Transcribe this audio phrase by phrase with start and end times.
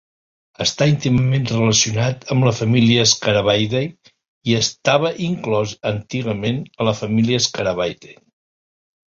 [0.63, 3.91] Està íntimament relacionat amb la família Scarabaeidae
[4.53, 8.19] i estava inclòs antigament a la família Scarabaeidae.